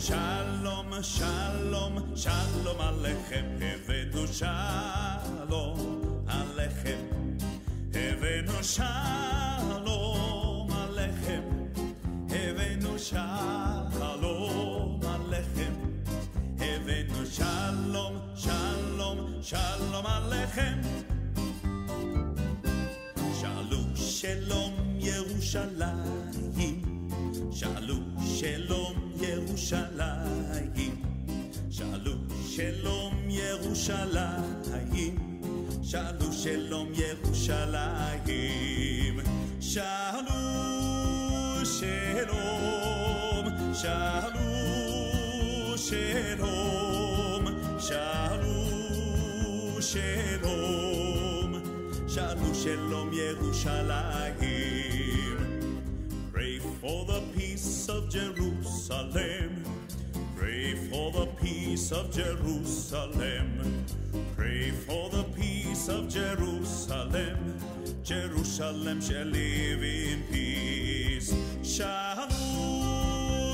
שלום, 0.00 1.02
שלום, 1.02 2.16
שלום 2.16 2.80
עליכם, 2.80 3.44
הבאנו 3.60 4.26
שלום 4.26 5.78
עליכם, 6.26 6.98
הבאנו 7.94 8.64
שלום 8.64 10.70
עליכם, 10.72 11.42
הבאנו 12.30 12.98
שלום 12.98 15.00
עליכם, 15.04 15.72
הבאנו 16.58 17.26
שלום, 17.26 18.18
שלום, 18.36 19.42
שלום 19.42 20.06
עליכם. 20.06 20.80
שאלו 23.40 23.96
שלום 23.96 24.72
ירושלים, 24.98 26.79
שאלו 27.52 27.94
שלום 28.38 29.12
ירושלים, 29.20 30.96
שאלו 31.70 32.12
שלום 32.48 33.14
ירושלים, 33.28 35.16
שאלו 35.82 36.32
שלום 36.32 36.88
ירושלים, 36.94 38.26
שאלו 39.60 40.34
שלום, 41.64 43.46
שאלו 43.74 44.38
שלום, 45.78 47.44
שאלו 47.78 48.66
שלום, 49.80 51.54
שאלו 52.08 52.54
שלום 52.54 53.10
ירושלים. 53.12 55.19
For 56.81 57.05
the 57.05 57.21
peace 57.37 57.87
of 57.89 58.09
Jerusalem. 58.09 59.63
Pray 60.35 60.73
for 60.89 61.11
the 61.11 61.27
peace 61.39 61.91
of 61.91 62.11
Jerusalem. 62.11 63.85
Pray 64.35 64.71
for 64.71 65.07
the 65.11 65.23
peace 65.35 65.89
of 65.89 66.09
Jerusalem. 66.09 67.59
Jerusalem 68.03 68.99
shall 68.99 69.25
live 69.25 69.83
in 69.83 70.23
peace. 70.31 71.35
Shalom, 71.61 72.31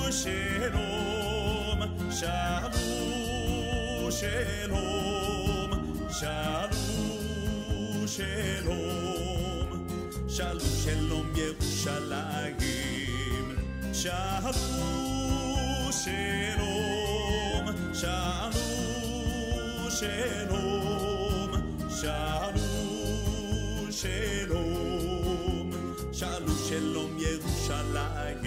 shalom, 0.09 1.81
shalom, 2.09 4.09
shalom, 4.09 6.09
shalom, 6.09 8.07
shalom. 8.07 9.27
Shalom, 10.29 10.59
shalom, 10.59 11.33
Yerushalayim. 11.33 12.06
Shalom, 13.97 14.53
shalom, 15.91 17.65
shalom, 17.95 18.53
shalom, 19.89 21.49
shalom, 21.89 22.61
shalom, 23.89 25.73
shalom, 26.13 26.57
shalom, 26.69 27.11
Yerushalayim. 27.17 28.45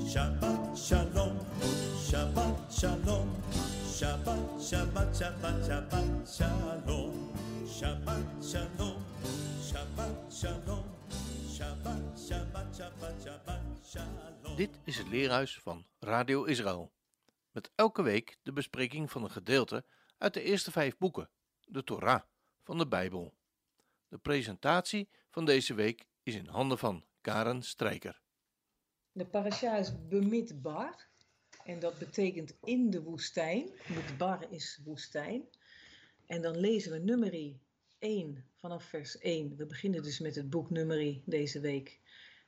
Shabbat 0.00 0.62
shalom, 0.72 1.36
Shabbat 2.08 2.56
shalom, 2.72 3.28
Shabbat, 3.84 4.40
Shabbat, 4.56 5.08
Shabbat, 5.12 5.56
Shabbat 5.68 6.08
shalom, 6.24 7.12
Shabbat 7.68 8.24
shalom, 8.40 8.96
Shabbat 9.60 10.14
shalom, 10.32 10.84
Shalom. 11.58 12.16
Dit 14.56 14.70
is 14.84 14.98
het 14.98 15.08
leerhuis 15.08 15.58
van 15.58 15.86
Radio 15.98 16.44
Israël. 16.44 16.92
Met 17.50 17.70
elke 17.74 18.02
week 18.02 18.38
de 18.42 18.52
bespreking 18.52 19.10
van 19.10 19.22
een 19.22 19.30
gedeelte 19.30 19.84
uit 20.18 20.34
de 20.34 20.42
eerste 20.42 20.70
vijf 20.70 20.96
boeken, 20.96 21.30
de 21.66 21.84
Torah 21.84 22.22
van 22.62 22.78
de 22.78 22.88
Bijbel. 22.88 23.34
De 24.08 24.18
presentatie 24.18 25.08
van 25.30 25.44
deze 25.44 25.74
week 25.74 26.06
is 26.22 26.34
in 26.34 26.46
handen 26.46 26.78
van 26.78 27.04
Karen 27.20 27.62
Strijker. 27.62 28.20
De 29.12 29.26
parasha 29.26 29.76
is 29.76 30.08
Bemidbar. 30.08 31.06
En 31.64 31.78
dat 31.78 31.98
betekent 31.98 32.54
in 32.64 32.90
de 32.90 33.02
woestijn. 33.02 33.70
Midbar 33.88 34.46
is 34.50 34.80
woestijn. 34.84 35.48
En 36.26 36.42
dan 36.42 36.56
lezen 36.56 36.92
we 36.92 36.98
nummerie 36.98 37.60
1 37.98 38.44
vanaf 38.54 38.84
vers 38.84 39.18
1. 39.18 39.56
We 39.56 39.66
beginnen 39.66 40.02
dus 40.02 40.18
met 40.18 40.34
het 40.34 40.50
boek 40.50 40.70
nummerie 40.70 41.22
deze 41.24 41.60
week. 41.60 42.00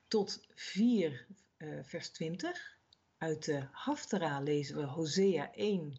Tot 0.09 0.44
4 0.55 1.27
eh, 1.56 1.78
vers 1.83 2.09
20. 2.09 2.78
Uit 3.19 3.44
de 3.44 3.66
Haftara 3.72 4.41
lezen 4.41 4.77
we 4.77 4.83
Hosea 4.83 5.53
1 5.55 5.99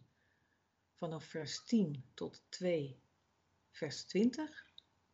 vanaf 0.94 1.26
vers 1.26 1.64
10 1.64 2.04
tot 2.14 2.42
2 2.50 3.00
vers 3.72 4.04
20. 4.04 4.66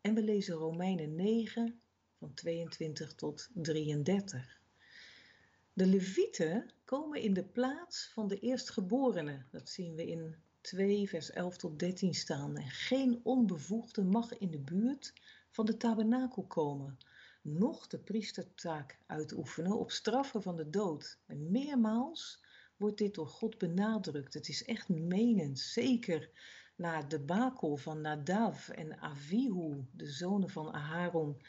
En 0.02 0.14
we 0.14 0.24
lezen 0.24 0.56
Romeinen 0.56 1.16
9 1.16 1.82
van 2.18 2.34
22 2.34 3.14
tot 3.16 3.50
33. 3.54 4.62
De 5.74 5.86
Levieten 5.86 6.72
komen 6.86 7.22
in 7.22 7.34
de 7.34 7.46
plaats 7.46 8.12
van 8.14 8.28
de 8.28 8.40
eerstgeborenen. 8.40 9.48
Dat 9.52 9.70
zien 9.70 9.96
we 9.96 10.08
in 10.08 10.36
2 10.68 11.10
vers 11.10 11.32
11 11.32 11.58
tot 11.58 11.80
13 11.80 12.14
staan. 12.14 12.58
En 12.58 12.70
geen 12.70 13.20
onbevoegde 13.24 14.04
mag 14.04 14.38
in 14.38 14.52
de 14.52 14.60
buurt 14.60 15.14
van 15.50 15.66
de 15.66 15.78
tabernakel 15.78 16.44
komen, 16.44 16.98
noch 17.42 17.88
de 17.88 18.00
priestertaak 18.00 19.00
uitoefenen 19.06 19.80
op 19.80 19.92
straffen 19.92 20.42
van 20.42 20.56
de 20.56 20.70
dood. 20.70 21.20
En 21.26 21.52
meermaals 21.52 22.44
wordt 22.78 22.98
dit 22.98 23.16
door 23.16 23.28
God 23.28 23.58
benadrukt. 23.58 24.34
Het 24.34 24.48
is 24.48 24.66
echt 24.66 24.90
menend, 24.90 25.60
zeker 25.60 26.30
na 26.76 27.02
de 27.02 27.20
bakel 27.20 27.78
van 27.78 28.02
Nadav 28.02 28.70
en 28.70 29.00
Avihu, 29.00 29.86
de 29.92 30.08
zonen 30.12 30.50
van 30.50 30.74
Aharon, 30.74 31.42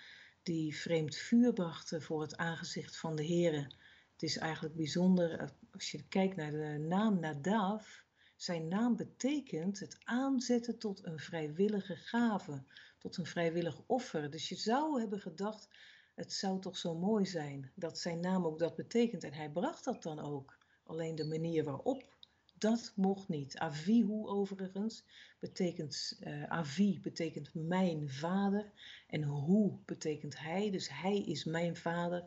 die 0.42 0.76
vreemd 0.76 1.16
vuur 1.16 1.52
brachten 1.52 2.02
voor 2.02 2.20
het 2.20 2.36
aangezicht 2.36 2.96
van 2.96 3.16
de 3.16 3.26
Here. 3.26 3.70
Het 4.12 4.22
is 4.22 4.36
eigenlijk 4.36 4.74
bijzonder, 4.74 5.52
als 5.70 5.90
je 5.90 6.08
kijkt 6.08 6.36
naar 6.36 6.50
de 6.50 6.84
naam 6.88 7.20
Nadav, 7.20 8.06
zijn 8.38 8.68
naam 8.68 8.96
betekent 8.96 9.80
het 9.80 9.98
aanzetten 10.04 10.78
tot 10.78 11.06
een 11.06 11.18
vrijwillige 11.18 11.96
gave, 11.96 12.62
tot 12.98 13.16
een 13.16 13.26
vrijwillig 13.26 13.82
offer. 13.86 14.30
Dus 14.30 14.48
je 14.48 14.54
zou 14.54 15.00
hebben 15.00 15.20
gedacht, 15.20 15.68
het 16.14 16.32
zou 16.32 16.60
toch 16.60 16.76
zo 16.76 16.94
mooi 16.94 17.26
zijn 17.26 17.72
dat 17.74 17.98
zijn 17.98 18.20
naam 18.20 18.46
ook 18.46 18.58
dat 18.58 18.76
betekent. 18.76 19.24
En 19.24 19.32
hij 19.32 19.50
bracht 19.50 19.84
dat 19.84 20.02
dan 20.02 20.18
ook. 20.20 20.58
Alleen 20.84 21.14
de 21.14 21.26
manier 21.26 21.64
waarop, 21.64 22.16
dat 22.58 22.92
mocht 22.96 23.28
niet. 23.28 23.58
Avihu 23.58 24.26
overigens 24.26 25.04
betekent, 25.38 26.18
uh, 26.20 26.44
Avi 26.44 27.00
betekent 27.00 27.54
mijn 27.54 28.08
vader 28.08 28.72
en 29.06 29.22
Hu 29.22 29.70
betekent 29.84 30.38
hij, 30.38 30.70
dus 30.70 30.88
hij 30.88 31.18
is 31.18 31.44
mijn 31.44 31.76
vader. 31.76 32.24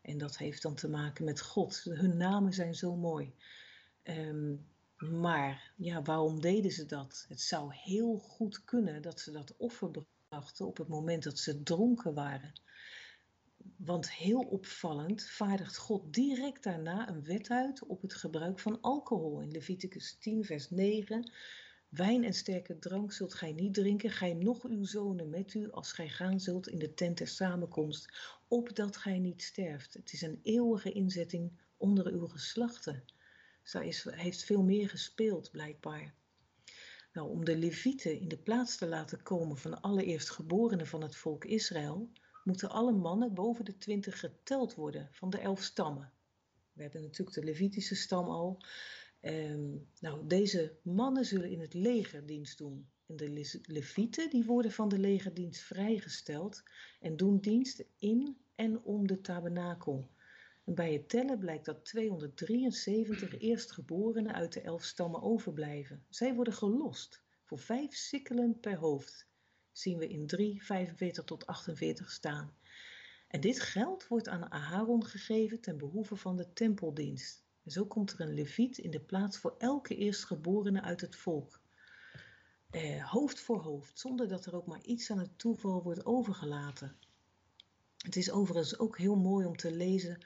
En 0.00 0.18
dat 0.18 0.36
heeft 0.36 0.62
dan 0.62 0.74
te 0.74 0.88
maken 0.88 1.24
met 1.24 1.40
God. 1.40 1.82
Hun 1.84 2.16
namen 2.16 2.52
zijn 2.52 2.74
zo 2.74 2.96
mooi. 2.96 3.34
Um, 4.02 4.66
maar 4.98 5.72
ja, 5.76 6.02
waarom 6.02 6.40
deden 6.40 6.70
ze 6.70 6.86
dat? 6.86 7.24
Het 7.28 7.40
zou 7.40 7.74
heel 7.74 8.18
goed 8.18 8.64
kunnen 8.64 9.02
dat 9.02 9.20
ze 9.20 9.30
dat 9.30 9.54
offer 9.56 9.90
brachten 10.28 10.66
op 10.66 10.76
het 10.76 10.88
moment 10.88 11.22
dat 11.22 11.38
ze 11.38 11.62
dronken 11.62 12.14
waren. 12.14 12.60
want 13.76 14.12
heel 14.12 14.40
opvallend 14.40 15.22
vaardigt 15.24 15.76
God 15.76 16.14
direct 16.14 16.62
daarna 16.62 17.08
een 17.08 17.24
wet 17.24 17.50
uit 17.50 17.86
op 17.86 18.02
het 18.02 18.14
gebruik 18.14 18.58
van 18.58 18.80
alcohol. 18.80 19.40
In 19.40 19.50
Leviticus 19.50 20.16
10, 20.20 20.44
vers 20.44 20.70
9. 20.70 21.32
Wijn 21.88 22.24
en 22.24 22.34
sterke 22.34 22.78
drank 22.78 23.12
zult 23.12 23.34
gij 23.34 23.52
niet 23.52 23.74
drinken, 23.74 24.10
gij 24.10 24.34
nog 24.34 24.64
uw 24.64 24.84
zonen 24.84 25.30
met 25.30 25.54
u, 25.54 25.70
als 25.70 25.92
gij 25.92 26.08
gaan 26.08 26.40
zult 26.40 26.68
in 26.68 26.78
de 26.78 26.94
tent 26.94 27.18
der 27.18 27.28
samenkomst, 27.28 28.36
opdat 28.48 28.96
gij 28.96 29.18
niet 29.18 29.42
sterft. 29.42 29.94
Het 29.94 30.12
is 30.12 30.22
een 30.22 30.40
eeuwige 30.42 30.92
inzetting 30.92 31.60
onder 31.76 32.06
uw 32.06 32.26
geslachten. 32.26 33.04
Zij 33.68 33.86
is, 33.86 34.06
heeft 34.10 34.44
veel 34.44 34.62
meer 34.62 34.88
gespeeld, 34.88 35.50
blijkbaar. 35.50 36.14
Nou, 37.12 37.28
om 37.30 37.44
de 37.44 37.56
Levieten 37.56 38.20
in 38.20 38.28
de 38.28 38.38
plaats 38.38 38.76
te 38.76 38.86
laten 38.86 39.22
komen 39.22 39.56
van 39.56 39.80
allereerst 39.80 40.30
geborenen 40.30 40.86
van 40.86 41.02
het 41.02 41.16
volk 41.16 41.44
Israël, 41.44 42.10
moeten 42.44 42.70
alle 42.70 42.92
mannen 42.92 43.34
boven 43.34 43.64
de 43.64 43.78
twintig 43.78 44.20
geteld 44.20 44.74
worden 44.74 45.08
van 45.10 45.30
de 45.30 45.38
elf 45.38 45.62
stammen. 45.62 46.12
We 46.72 46.82
hebben 46.82 47.02
natuurlijk 47.02 47.36
de 47.36 47.44
Levitische 47.44 47.94
stam 47.94 48.28
al. 48.28 48.62
Ehm, 49.20 49.76
nou, 50.00 50.26
deze 50.26 50.76
mannen 50.82 51.24
zullen 51.24 51.50
in 51.50 51.60
het 51.60 51.74
legerdienst 51.74 52.58
doen. 52.58 52.88
En 53.06 53.16
de 53.16 53.60
Levieten 53.62 54.30
die 54.30 54.44
worden 54.44 54.72
van 54.72 54.88
de 54.88 54.98
legerdienst 54.98 55.60
vrijgesteld 55.60 56.62
en 57.00 57.16
doen 57.16 57.38
dienst 57.38 57.84
in 57.98 58.38
en 58.54 58.82
om 58.82 59.06
de 59.06 59.20
tabernakel. 59.20 60.08
Bij 60.74 60.92
het 60.92 61.08
tellen 61.08 61.38
blijkt 61.38 61.64
dat 61.64 61.84
273 61.84 63.38
eerstgeborenen 63.38 64.34
uit 64.34 64.52
de 64.52 64.60
elf 64.60 64.84
stammen 64.84 65.22
overblijven. 65.22 66.04
Zij 66.08 66.34
worden 66.34 66.54
gelost 66.54 67.22
voor 67.44 67.58
vijf 67.58 67.94
sikkelen 67.94 68.60
per 68.60 68.76
hoofd 68.76 69.28
zien 69.72 69.98
we 69.98 70.08
in 70.08 70.26
3, 70.26 70.64
45 70.64 71.24
tot 71.24 71.46
48 71.46 72.10
staan. 72.10 72.54
En 73.28 73.40
dit 73.40 73.60
geld 73.60 74.08
wordt 74.08 74.28
aan 74.28 74.50
Aharon 74.50 75.04
gegeven 75.04 75.60
ten 75.60 75.78
behoeve 75.78 76.16
van 76.16 76.36
de 76.36 76.52
tempeldienst. 76.52 77.44
En 77.64 77.70
zo 77.70 77.86
komt 77.86 78.12
er 78.12 78.20
een 78.20 78.34
leviet 78.34 78.78
in 78.78 78.90
de 78.90 79.00
plaats 79.00 79.38
voor 79.38 79.54
elke 79.58 79.96
eerstgeborene 79.96 80.82
uit 80.82 81.00
het 81.00 81.16
volk. 81.16 81.60
Eh, 82.70 83.10
hoofd 83.10 83.40
voor 83.40 83.60
hoofd, 83.60 83.98
zonder 83.98 84.28
dat 84.28 84.46
er 84.46 84.54
ook 84.54 84.66
maar 84.66 84.82
iets 84.82 85.10
aan 85.10 85.18
het 85.18 85.38
toeval 85.38 85.82
wordt 85.82 86.06
overgelaten. 86.06 86.96
Het 87.96 88.16
is 88.16 88.30
overigens 88.30 88.78
ook 88.78 88.98
heel 88.98 89.16
mooi 89.16 89.46
om 89.46 89.56
te 89.56 89.72
lezen 89.72 90.18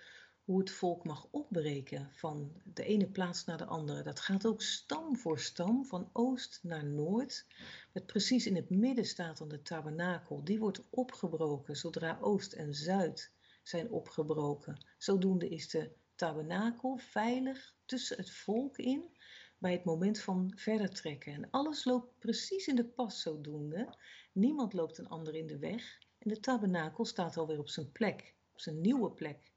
hoe 0.44 0.58
het 0.58 0.70
volk 0.70 1.04
mag 1.04 1.28
opbreken 1.30 2.10
van 2.12 2.52
de 2.64 2.84
ene 2.84 3.10
plaats 3.10 3.44
naar 3.44 3.58
de 3.58 3.64
andere. 3.64 4.02
Dat 4.02 4.20
gaat 4.20 4.46
ook 4.46 4.62
stam 4.62 5.16
voor 5.16 5.38
stam, 5.38 5.84
van 5.84 6.10
oost 6.12 6.58
naar 6.62 6.84
noord. 6.84 7.46
Met 7.92 8.06
precies 8.06 8.46
in 8.46 8.56
het 8.56 8.70
midden 8.70 9.04
staat 9.04 9.38
dan 9.38 9.48
de 9.48 9.62
tabernakel. 9.62 10.44
Die 10.44 10.58
wordt 10.58 10.82
opgebroken 10.90 11.76
zodra 11.76 12.18
oost 12.20 12.52
en 12.52 12.74
zuid 12.74 13.32
zijn 13.62 13.90
opgebroken. 13.90 14.86
Zodoende 14.98 15.48
is 15.48 15.68
de 15.68 15.92
tabernakel 16.14 16.96
veilig 16.96 17.74
tussen 17.84 18.16
het 18.16 18.30
volk 18.30 18.78
in 18.78 19.16
bij 19.58 19.72
het 19.72 19.84
moment 19.84 20.20
van 20.20 20.52
verder 20.54 20.90
trekken. 20.90 21.32
En 21.32 21.50
alles 21.50 21.84
loopt 21.84 22.18
precies 22.18 22.66
in 22.66 22.76
de 22.76 22.84
pas 22.84 23.20
zodoende. 23.20 23.94
Niemand 24.32 24.72
loopt 24.72 24.98
een 24.98 25.08
ander 25.08 25.34
in 25.34 25.46
de 25.46 25.58
weg. 25.58 25.98
En 26.18 26.28
de 26.28 26.40
tabernakel 26.40 27.04
staat 27.04 27.36
alweer 27.36 27.58
op 27.58 27.68
zijn 27.68 27.92
plek, 27.92 28.34
op 28.52 28.60
zijn 28.60 28.80
nieuwe 28.80 29.10
plek 29.10 29.51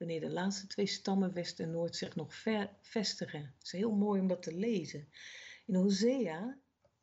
wanneer 0.00 0.20
de 0.20 0.30
laatste 0.30 0.66
twee 0.66 0.86
stammen 0.86 1.32
West 1.32 1.60
en 1.60 1.70
Noord 1.70 1.96
zich 1.96 2.16
nog 2.16 2.34
vestigen. 2.80 3.40
Het 3.40 3.64
is 3.64 3.72
heel 3.72 3.92
mooi 3.92 4.20
om 4.20 4.26
dat 4.28 4.42
te 4.42 4.54
lezen. 4.54 5.08
In 5.66 5.74
Hosea 5.74 6.58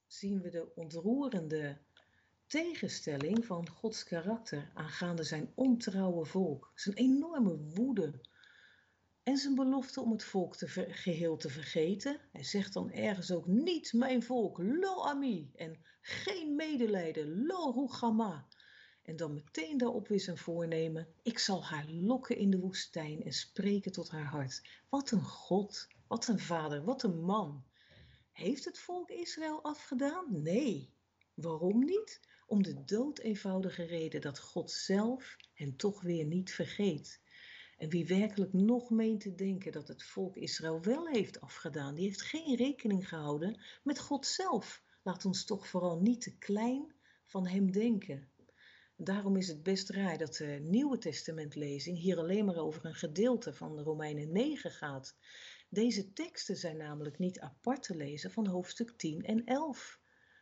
zien 0.07 0.41
we 0.41 0.49
de 0.49 0.75
ontroerende 0.75 1.77
tegenstelling 2.47 3.45
van 3.45 3.69
Gods 3.69 4.03
karakter 4.03 4.71
aangaande 4.73 5.23
zijn 5.23 5.51
ontrouwe 5.55 6.25
volk. 6.25 6.71
Zijn 6.75 6.95
enorme 6.95 7.57
woede 7.57 8.21
en 9.23 9.37
zijn 9.37 9.55
belofte 9.55 10.01
om 10.01 10.11
het 10.11 10.23
volk 10.23 10.55
geheel 10.89 11.37
te 11.37 11.49
vergeten. 11.49 12.19
Hij 12.31 12.43
zegt 12.43 12.73
dan 12.73 12.91
ergens 12.91 13.31
ook 13.31 13.47
niet 13.47 13.93
mijn 13.93 14.23
volk, 14.23 14.57
lo 14.57 15.01
ami, 15.01 15.51
en 15.55 15.85
geen 16.01 16.55
medelijden, 16.55 17.45
lo 17.45 17.71
rugama. 17.71 18.47
En 19.07 19.15
dan 19.15 19.33
meteen 19.33 19.77
daarop 19.77 20.07
weer 20.07 20.19
zijn 20.19 20.37
voornemen. 20.37 21.07
Ik 21.21 21.39
zal 21.39 21.65
haar 21.65 21.85
lokken 21.89 22.37
in 22.37 22.49
de 22.49 22.59
woestijn 22.59 23.23
en 23.23 23.33
spreken 23.33 23.91
tot 23.91 24.09
haar 24.09 24.25
hart. 24.25 24.61
Wat 24.89 25.11
een 25.11 25.23
God, 25.23 25.87
wat 26.07 26.27
een 26.27 26.39
vader, 26.39 26.83
wat 26.83 27.03
een 27.03 27.21
man. 27.21 27.63
Heeft 28.31 28.65
het 28.65 28.79
volk 28.79 29.09
Israël 29.09 29.63
afgedaan? 29.63 30.41
Nee. 30.41 30.93
Waarom 31.33 31.85
niet? 31.85 32.19
Om 32.47 32.63
de 32.63 32.83
dood 32.83 33.19
eenvoudige 33.19 33.83
reden 33.83 34.21
dat 34.21 34.39
God 34.39 34.71
zelf 34.71 35.37
hen 35.53 35.75
toch 35.75 36.01
weer 36.01 36.25
niet 36.25 36.51
vergeet. 36.51 37.21
En 37.77 37.89
wie 37.89 38.07
werkelijk 38.07 38.53
nog 38.53 38.89
meent 38.89 39.21
te 39.21 39.35
denken 39.35 39.71
dat 39.71 39.87
het 39.87 40.03
volk 40.03 40.35
Israël 40.35 40.81
wel 40.81 41.07
heeft 41.07 41.41
afgedaan, 41.41 41.95
die 41.95 42.05
heeft 42.05 42.21
geen 42.21 42.55
rekening 42.55 43.09
gehouden 43.09 43.61
met 43.83 43.99
God 43.99 44.25
zelf. 44.25 44.83
Laat 45.03 45.25
ons 45.25 45.45
toch 45.45 45.67
vooral 45.67 45.99
niet 45.99 46.21
te 46.21 46.37
klein 46.37 46.93
van 47.25 47.47
hem 47.47 47.71
denken. 47.71 48.29
Daarom 48.99 49.35
is 49.35 49.47
het 49.47 49.63
best 49.63 49.89
raar 49.89 50.17
dat 50.17 50.35
de 50.35 50.59
Nieuwe 50.61 50.97
Testamentlezing 50.97 51.97
hier 51.97 52.17
alleen 52.17 52.45
maar 52.45 52.55
over 52.55 52.85
een 52.85 52.95
gedeelte 52.95 53.53
van 53.53 53.75
de 53.75 53.81
Romeinen 53.81 54.31
9 54.31 54.71
gaat. 54.71 55.15
Deze 55.69 56.13
teksten 56.13 56.55
zijn 56.55 56.77
namelijk 56.77 57.17
niet 57.17 57.39
apart 57.39 57.83
te 57.83 57.95
lezen 57.95 58.31
van 58.31 58.47
hoofdstuk 58.47 58.91
10 58.91 59.23
en 59.23 59.45
11. 59.45 59.99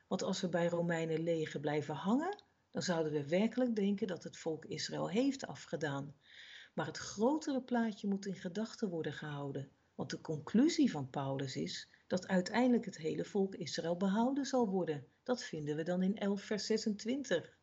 Want 0.07 0.23
als 0.23 0.41
we 0.41 0.49
bij 0.49 0.67
Romeinen 0.67 1.23
9 1.23 1.61
blijven 1.61 1.95
hangen, 1.95 2.43
dan 2.71 2.81
zouden 2.81 3.11
we 3.11 3.27
werkelijk 3.27 3.75
denken 3.75 4.07
dat 4.07 4.23
het 4.23 4.37
volk 4.37 4.65
Israël 4.65 5.09
heeft 5.09 5.47
afgedaan. 5.47 6.15
Maar 6.73 6.85
het 6.85 6.97
grotere 6.97 7.63
plaatje 7.63 8.07
moet 8.07 8.25
in 8.25 8.35
gedachten 8.35 8.89
worden 8.89 9.13
gehouden. 9.13 9.71
Want 9.95 10.09
de 10.09 10.21
conclusie 10.21 10.91
van 10.91 11.09
Paulus 11.09 11.55
is 11.55 11.89
dat 12.07 12.27
uiteindelijk 12.27 12.85
het 12.85 12.97
hele 12.97 13.25
volk 13.25 13.55
Israël 13.55 13.97
behouden 13.97 14.45
zal 14.45 14.69
worden. 14.69 15.07
Dat 15.23 15.43
vinden 15.43 15.75
we 15.75 15.83
dan 15.83 16.01
in 16.01 16.17
11 16.17 16.41
vers 16.41 16.65
26. 16.65 17.54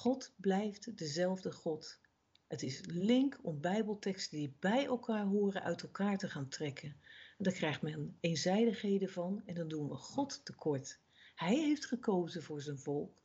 God 0.00 0.32
blijft 0.36 0.98
dezelfde 0.98 1.52
God. 1.52 1.98
Het 2.46 2.62
is 2.62 2.80
link 2.86 3.38
om 3.42 3.60
bijbelteksten 3.60 4.38
die 4.38 4.56
bij 4.58 4.86
elkaar 4.86 5.24
horen 5.24 5.62
uit 5.62 5.82
elkaar 5.82 6.18
te 6.18 6.28
gaan 6.28 6.48
trekken. 6.48 6.88
En 7.38 7.44
daar 7.44 7.52
krijgt 7.52 7.82
men 7.82 8.16
eenzijdigheden 8.20 9.08
van 9.08 9.42
en 9.46 9.54
dan 9.54 9.68
doen 9.68 9.88
we 9.88 9.94
God 9.94 10.44
tekort. 10.44 11.00
Hij 11.34 11.56
heeft 11.56 11.86
gekozen 11.86 12.42
voor 12.42 12.62
zijn 12.62 12.78
volk 12.78 13.22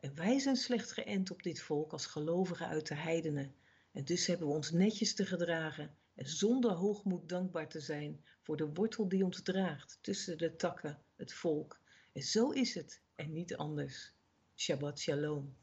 en 0.00 0.14
wij 0.14 0.38
zijn 0.38 0.56
slecht 0.56 0.92
geënt 0.92 1.30
op 1.30 1.42
dit 1.42 1.60
volk 1.60 1.92
als 1.92 2.06
gelovigen 2.06 2.66
uit 2.66 2.88
de 2.88 2.94
heidenen. 2.94 3.54
En 3.92 4.04
dus 4.04 4.26
hebben 4.26 4.46
we 4.46 4.54
ons 4.54 4.70
netjes 4.70 5.14
te 5.14 5.26
gedragen 5.26 5.96
en 6.14 6.26
zonder 6.28 6.70
hoogmoed 6.70 7.28
dankbaar 7.28 7.68
te 7.68 7.80
zijn 7.80 8.24
voor 8.42 8.56
de 8.56 8.72
wortel 8.72 9.08
die 9.08 9.24
ons 9.24 9.42
draagt 9.42 9.98
tussen 10.00 10.38
de 10.38 10.56
takken, 10.56 11.02
het 11.16 11.32
volk. 11.32 11.80
En 12.12 12.22
zo 12.22 12.50
is 12.50 12.74
het 12.74 13.00
en 13.14 13.32
niet 13.32 13.56
anders. 13.56 14.12
Shabbat 14.54 14.98
shalom. 14.98 15.56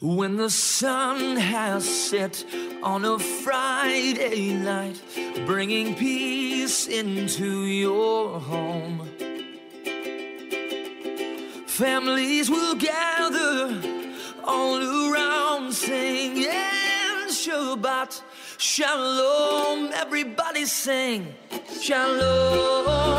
When 0.00 0.36
the 0.36 0.50
sun 0.50 1.36
has 1.36 1.84
set 1.88 2.44
on 2.82 3.04
a 3.04 3.18
Friday 3.18 4.52
night, 4.54 5.00
bringing 5.46 5.94
peace 5.94 6.88
into 6.88 7.64
your 7.64 8.40
home, 8.40 9.08
families 11.66 12.50
will 12.50 12.74
gather 12.74 13.80
all 14.44 15.12
around 15.12 15.72
singing 15.72 16.48
Shabbat 17.42 18.22
Shalom. 18.58 19.90
Everybody 19.92 20.64
sing 20.66 21.34
Shalom. 21.80 23.12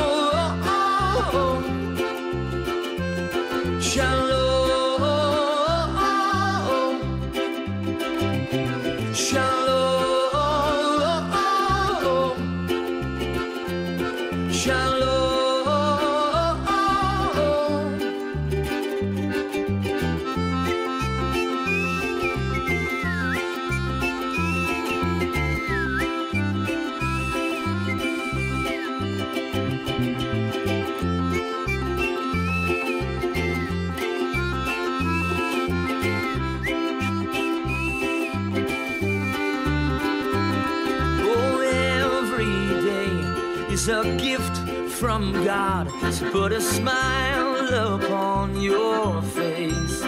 Is 43.83 43.89
a 43.89 44.17
gift 44.17 44.57
from 44.91 45.33
God 45.43 45.89
to 46.13 46.31
put 46.31 46.53
a 46.53 46.61
smile 46.61 47.95
upon 47.95 48.61
your 48.61 49.21
face. 49.21 50.01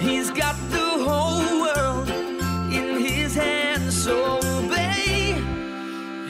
He's 0.00 0.30
got 0.30 0.56
the 0.70 0.90
whole 1.06 1.60
world 1.60 2.08
in 2.72 2.98
his 2.98 3.36
hands. 3.36 4.02
So 4.02 4.38
obey 4.38 5.34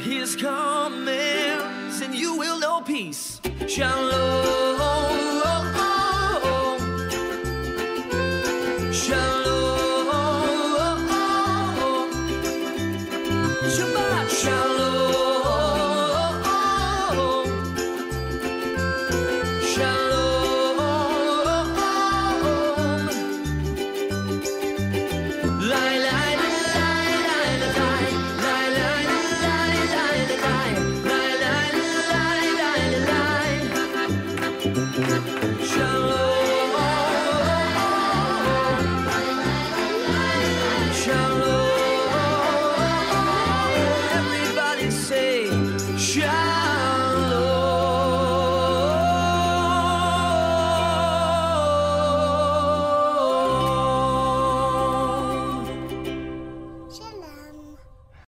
his 0.03 0.37
commands, 0.37 2.03
and 2.03 2.15
you 2.15 2.37
will 2.37 2.59
know 2.59 2.83
peace. 2.83 3.41
Shalom. 3.67 4.72